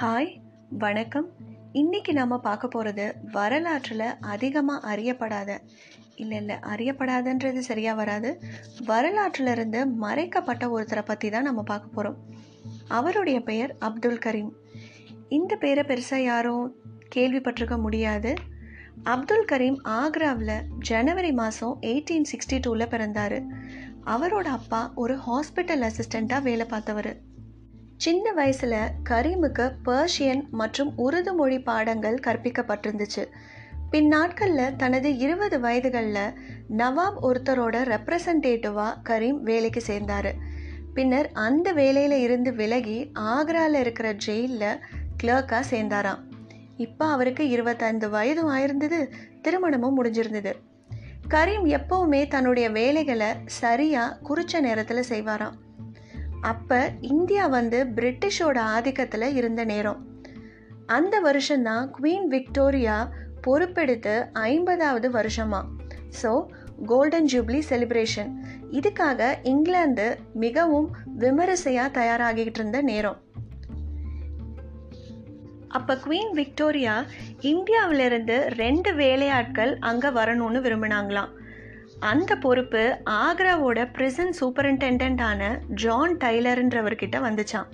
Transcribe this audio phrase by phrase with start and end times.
[0.00, 0.28] Hi
[0.82, 1.26] வணக்கம்.
[1.72, 5.50] இன்னைக்கு நம்ம பார்க்க போகிறது வரலாற்றில் அதிகமாக அறியப்படாத
[6.22, 8.30] இல்லை இல்லை அறியப்படாதன்றது சரியாக வராது.
[8.86, 12.16] வரலாற்றில் இருந்து மறைக்கப்பட்ட ஒருத்தரை பற்றி தான் நம்ம பார்க்க போகிறோம்
[12.98, 14.50] அவருடைய பெயர் அப்துல் கரீம்.
[15.38, 16.64] இந்த பேரை பெருசாக யாரும்
[17.16, 18.32] கேள்விப்பட்டிருக்க முடியாது.
[19.02, 20.56] அப்துல் கரீம் ஆக்ராவில்
[20.90, 23.38] ஜனவரி மாதம் எயிட்டீன் சிக்ஸ்டி டூவில் பிறந்தார்.
[24.06, 27.12] அவரோட அப்பா ஒரு ஹாஸ்பிட்டல் அசிஸ்டண்ட்டாக வேலை பார்த்தவர்.
[28.04, 28.70] சின்ன வயசில்
[29.08, 33.24] கரீமுக்கு பர்ஷியன் மற்றும் உருது மொழி பாடங்கள் கற்பிக்கப்பட்டிருந்துச்சு.
[33.90, 36.32] பின் நாட்களில் தனது இருபது வயதுகளில்
[36.76, 40.34] நவாப் ஒருத்தரோட ரெப்ரசன்டேட்டிவாக கரீம் வேலைக்கு சேர்ந்தார்.
[40.94, 44.80] பின்னர் அந்த வேலையில் இருந்து விலகி ஆக்ராவில் இருக்கிற ஜெயிலில்
[45.22, 46.22] கிளர்க்காக சேர்ந்தாராம்.
[46.76, 49.00] இப்போ அவருக்கு இருபத்தைந்து வயதும் ஆயிருந்தது
[49.42, 50.52] திருமணமும் முடிஞ்சிருந்தது.
[51.28, 55.58] கரீம் எப்பவுமே தன்னுடைய வேலைகளை சரியாக குறித்த நேரத்தில் செய்வாராம்.
[56.40, 60.06] அப்போ இந்தியா வந்து பிரிட்டிஷோட ஆதிக்கத்தில் இருந்த நேரம்.
[60.86, 63.12] அந்த வருஷம்தான் குவீன் விக்டோரியா
[63.46, 65.64] பொறுப்பெடுத்து ஐம்பதாவது வருஷமா.
[66.22, 66.46] ஸோ
[66.86, 68.30] கோல்டன் ஜூப்ளி செலிப்ரேஷன்
[68.70, 73.20] இதுக்காக இங்கிலாந்து மிகவும் விமரிசையாக தயாராகிட்டு இருந்த நேரம்.
[75.68, 77.04] அப்போ குவீன் விக்டோரியா
[77.40, 81.30] இந்தியாவிலிருந்து ரெண்டு வேலையாட்கள் அங்கே வரணும்னு விரும்பினாங்களாம்.
[82.00, 87.68] அந்த பொறுப்பு ஆக்ராவோட பிரிசன் சூப்பரிண்டெண்டான ஜான் டைலருன்றவர்கிட்ட வந்துச்சான்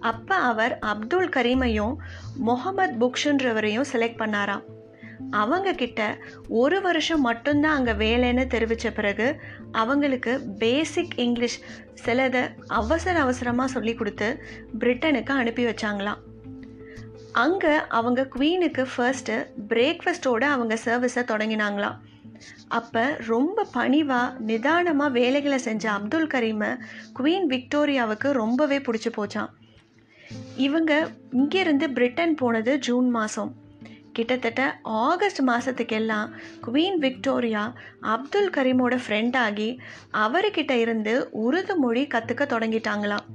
[0.00, 1.94] அப்போ அவர் அப்துல் கரீமையும்
[2.34, 4.62] முகமது புக்ஷுன்றவரையும் செலக்ட் பண்ணாராம்.
[5.30, 9.40] அவங்க கிட்ட ஒரு வருஷம் மட்டும்தான் அங்கே வேலைன்னு தெரிவித்த பிறகு
[9.72, 11.60] அவங்களுக்கு பேசிக் இங்கிலீஷ்
[12.06, 14.42] சிலதை அவசர அவசரமாக சொல்லி கொடுத்து
[14.78, 16.20] பிரிட்டனுக்கு அனுப்பி வச்சாங்களாம்.
[17.32, 21.98] அங்கே அவங்க குவீனுக்கு ஃபர்ஸ்ட்டு பிரேக்ஃபஸ்ட்டோடு அவங்க சர்வீஸை தொடங்கினாங்களாம்.
[22.68, 26.70] அப்போ ரொம்ப பணிவாக நிதானமாக வேலைகளை செஞ்ச அப்துல் கரீமை
[27.18, 29.50] குவீன் விக்டோரியாவுக்கு ரொம்பவே பிடிச்சி போச்சான்
[30.56, 30.92] இவங்க
[31.32, 33.52] இங்கேருந்து பிரிட்டன் போனது ஜூன் மாதம்
[34.12, 36.30] கிட்டத்தட்ட ஆகஸ்ட் மாதத்துக்கெல்லாம்
[36.66, 39.68] குவீன் விக்டோரியா அப்துல் கரீமோட ஃப்ரெண்ட் ஆகி
[40.12, 43.26] அவர்கிட்ட இருந்து உருது மொழி கற்றுக்க தொடங்கிட்டாங்களாம்.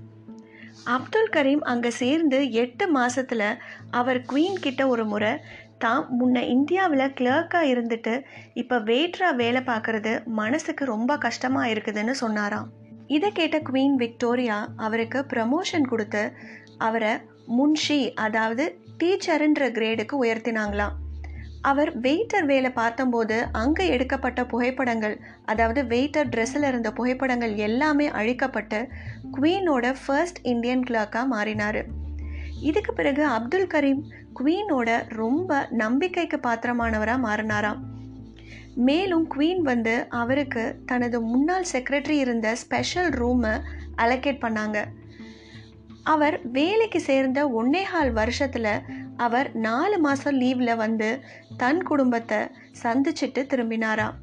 [0.86, 3.48] அப்துல் கரீம் அங்கே சேர்ந்து எட்டு மாதத்தில்
[3.92, 5.32] அவர் குவீன் கிட்ட ஒரு முறை
[5.78, 8.14] தான் முன்ன இந்தியாவில் கிளர்க்காக இருந்துட்டு
[8.54, 12.68] இப்போ வெயிட்ராக வேலை பார்க்குறது மனசுக்கு ரொம்ப கஷ்டமாக இருக்குதுன்னு சொன்னாராம்.
[13.08, 16.24] இதை கேட்ட குவீன் விக்டோரியா அவருக்கு ப்ரமோஷன் கொடுத்து
[16.78, 17.14] அவரை
[17.58, 18.64] முன்ஷி அதாவது
[19.02, 20.96] டீச்சருன்ற கிரேடுக்கு உயர்த்தினாங்களாம்.
[21.70, 25.16] அவர் வெயிட்டர் வேலை பார்த்தம்போது அங்கே எடுக்கப்பட்ட புகைப்படங்கள்
[25.46, 28.80] அதாவது வெயிட்டர் ட்ரெஸ்ஸில் இருந்த புகைப்படங்கள் எல்லாமே அழிக்கப்பட்டு
[29.36, 31.80] குவீனோட ஃபர்ஸ்ட் இந்தியன் கிளாக்காக மாறினார்.
[32.70, 34.02] இதுக்கு பிறகு அப்துல் கரீம்
[34.38, 35.50] குவீனோட ரொம்ப
[35.82, 37.82] நம்பிக்கைக்கு பாத்திரமானவராக மாறினாராம்.
[38.88, 43.54] மேலும் குவீன் வந்து அவருக்கு தனது முன்னாள் செக்ரட்டரி இருந்த ஸ்பெஷல் ரூமை
[43.98, 44.78] அலோகேட் பண்ணாங்க.
[46.14, 48.74] அவர் வேலைக்கு சேர்ந்த ஒன்னேகால் வருஷத்தில்
[49.18, 51.10] அவர் நாலு மாதம் லீவில் வந்து
[51.58, 52.40] தன் குடும்பத்தை
[52.84, 54.16] சந்திச்சுட்டு திரும்பினாராம்.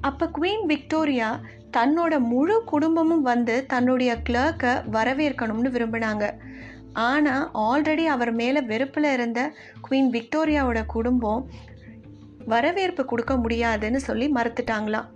[0.00, 1.30] அப்போ குவீன் விக்டோரியா
[1.76, 6.26] தன்னோட முழு குடும்பமும் வந்து தன்னுடைய கிளர்க்கை வரவேற்கணும்னு விரும்பினாங்க.
[6.96, 9.52] ஆனால் ஆல்ரெடி அவர் மேலே வெறுப்பில் இருந்த
[9.88, 11.50] குவீன் விக்டோரியாவோட குடும்பம்
[12.44, 15.08] வரவேற்பு கொடுக்க முடியாதுன்னு சொல்லி மறுத்துட்டாங்களாம்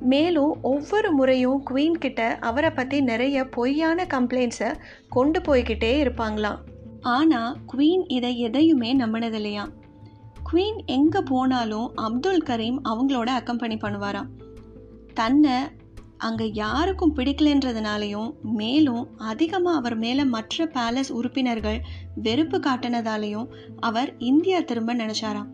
[0.00, 4.70] மேலும் ஒவ்வொரு முறையும் குவீன் கிட்ட அவரை பற்றி நிறைய பொய்யான கம்ப்ளைண்ட்ஸை
[5.08, 6.58] கொண்டு போய்கிட்டே இருப்பாங்களாம்
[7.00, 9.64] ஆனால் குவீன் இதை எதையுமே நம்பினதில்லையா?
[10.52, 14.28] குவீன் எங்கே போனாலும் அப்துல் கரீம் அவங்களோட அக்கம்பனி பண்ணுவாராம்.
[15.14, 15.52] தன்னை
[16.24, 21.78] அங்கே யாருக்கும் பிடிக்கலன்றதுனாலையும் மேலும் அதிகமாக அவர் மேலே மற்ற பேலஸ் உறுப்பினர்கள்
[22.26, 23.48] வெறுப்பு காட்டினதாலையும்
[23.88, 25.48] அவர் இந்தியா திரும்ப நினச்சாராம்.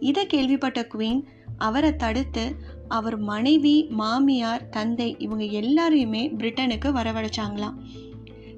[0.00, 1.22] இதை கேள்விப்பட்ட குவீன்
[1.58, 2.44] அவரை தடுத்து
[2.88, 7.76] அவர் மனைவி மாமியார் தந்தை இவங்க எல்லாரையுமே பிரிட்டனுக்கு வரவழைச்சாங்களாம்.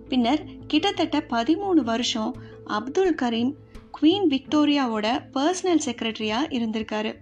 [0.08, 2.32] பின்னர் கிட்டத்தட்ட பதிமூணு வருஷம்
[2.78, 3.52] அப்துல் கரீம்
[3.96, 7.12] குவீன் விக்டோரியாவோட பர்சனல் செக்ரட்டரியாக இருந்திருக்காரு.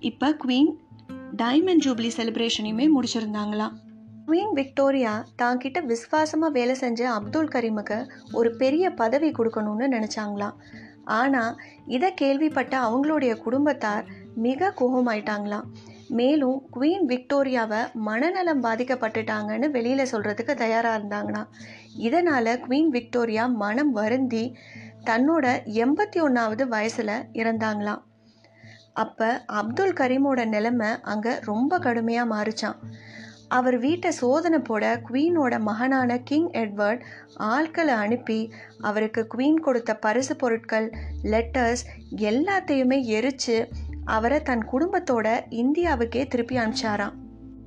[0.00, 0.70] இப்போ குவீன்
[1.36, 3.74] டைமண்ட் ஜூப்ளி செலிப்ரேஷனையுமே முடிச்சிருந்தாங்களாம்
[4.22, 7.98] குவீன் விக்டோரியா தான் கிட்ட விசுவாசமாக வேலை செஞ்ச அப்துல் கரீமுக்கு
[8.32, 10.56] ஒரு பெரிய பதவி கொடுக்கணும்னு நினச்சாங்களாம்
[11.10, 11.54] ஆனால்
[11.86, 14.08] இதை கேள்விப்பட்ட அவங்களுடைய குடும்பத்தார்
[14.38, 15.68] மிக கோபமாயிட்டாங்களாம்
[16.10, 21.48] மேலும் குவீன் விக்டோரியாவை மனநலம் பாதிக்கப்பட்டுட்டாங்கன்னு வெளியில் சொல்கிறதுக்கு தயாராக இருந்தாங்களாம்
[21.98, 24.44] இதனால் குவீன் விக்டோரியா மனம் வருந்தி
[25.04, 25.46] தன்னோட
[25.78, 28.02] எண்பத்தி ஒன்றாவது வயசில் இறந்தாங்களாம்
[29.02, 29.28] அப்போ
[29.60, 32.78] அப்துல் கரீமோட நிலைமை அங்கே ரொம்ப கடுமையாக மாறிச்சான்
[33.48, 37.04] அவர் வீட்டை சோதனை போட குவீனோட மகனான கிங் எட்வர்ட்
[37.48, 38.40] ஆட்களை அனுப்பி
[38.80, 40.88] அவருக்கு குவீன் கொடுத்த பரிசு பொருட்கள்
[41.32, 41.84] லெட்டர்ஸ்
[42.30, 43.56] எல்லாத்தையுமே எரித்து
[44.14, 45.28] அவரை தன் குடும்பத்தோட
[45.62, 47.16] இந்தியாவுக்கே திருப்பி அனுப்பிச்சாராம்.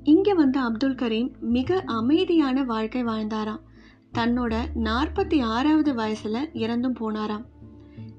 [0.04, 3.62] இங்கே வந்த அப்துல் கரீம் மிக அமைதியான வாழ்க்கை வாழ்ந்தாராம்.
[4.18, 7.45] தன்னோட நாற்பத்தி ஆறாவது வயசில் இறந்தும் போனாராம்.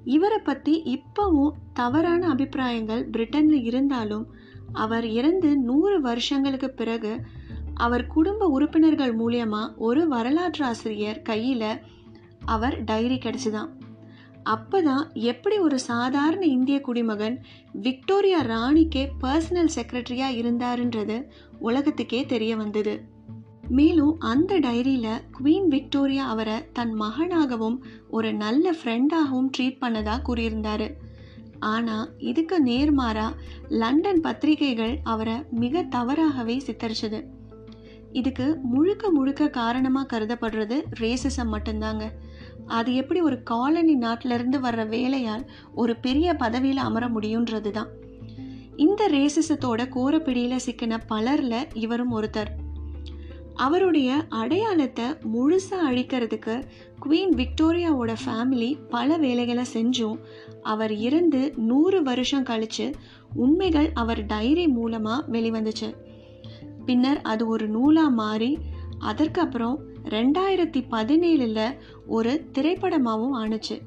[0.05, 4.27] இவரை பத்தி இப்பவும் தவறான அபிப்பிராயங்கள் பிரிட்டன்ல இருந்தாலும்
[4.73, 7.21] அவர் இறந்து நூறு வருஷங்களுக்கு பிறகு
[7.75, 11.81] அவர் குடும்ப உறுப்பினர்கள் மூலியமா ஒரு வரலாற்று ஆசிரியர் கையில
[12.45, 13.69] அவர் டைரி கிடைச்சுதான்.
[14.45, 21.25] அப்பதான் எப்படி ஒரு சாதாரண இந்திய குடிமகன் விக்டோரியா ராணிக்கே பர்சனல் செக்ரட்டரியா இருந்தாருன்றது
[21.59, 23.12] உலகத்துக்கே தெரிய வந்தது.
[23.77, 27.77] மேலும் அந்த டைரியில் குவீன் விக்டோரியா அவரை தன் மகனாகவும்
[28.09, 30.89] ஒரு நல்ல ஃப்ரெண்டாகவும் ட்ரீட் பண்ணதா கூறியிருந்தாரு.
[31.59, 33.27] ஆனால் இதுக்கு நேர்மாறா
[33.83, 37.21] லண்டன் பத்திரிகைகள் அவரை மிக தவறாகவே சித்தரிச்சது.
[38.13, 42.07] இதுக்கு முழுக்க முழுக்க காரணமாக கருதப்படுறது ரேசிசம் மட்டும்தாங்க.
[42.79, 47.93] அது எப்படி ஒரு காலனி நாட்டிலிருந்து வர்ற வேலையால் ஒரு பெரிய பதவியில் அமர முடியுன்றது தான்
[48.77, 52.53] இந்த ரேசிசத்தோட கோரப்பிடியில் சிக்கின பலரில் இவரும் ஒருத்தர்.
[53.55, 56.65] அவருடைய அடையாளத்தை முழுசாக அழிக்கிறதுக்கு
[57.03, 60.19] குவீன் விக்டோரியாவோட ஃபேமிலி பல வேலைகளை செஞ்சும்.
[60.63, 62.95] அவர் இறந்து நூறு வருஷம் கழித்து
[63.35, 65.97] உண்மைகள் அவர் டைரி மூலமாக வெளிவந்துச்சு.
[66.87, 68.59] பின்னர் அது ஒரு நூலாக மாறி
[68.99, 71.77] அதற்கு அப்புறம் ரெண்டாயிரத்தி பதினேழில்
[72.07, 73.81] ஒரு திரைப்படமாகவும் ஆணுச்சு.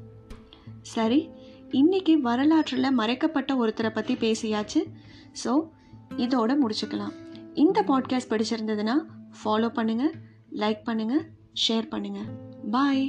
[0.82, 1.28] சரி
[1.70, 4.82] இன்னைக்கு வரலாற்றில் மறைக்கப்பட்ட ஒருத்தரை பற்றி பேசியாச்சு.
[5.44, 5.68] ஸோ
[6.16, 7.12] இதோட முடிச்சுக்கலாம்.
[7.54, 8.94] இந்த பாட்காஸ்ட் பிடிச்சிருந்ததுன்னா
[9.38, 10.14] ஃபாலோ பண்ணுங்கள்
[10.54, 11.24] லைக் பண்ணுங்கள்
[11.66, 12.28] ஷேர் பண்ணுங்கள்
[12.70, 13.04] பாய்